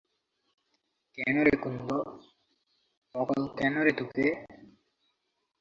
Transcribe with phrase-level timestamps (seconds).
[1.17, 1.89] কেন রে কুন্দ,
[3.15, 4.25] বকল কেন রে তোকে?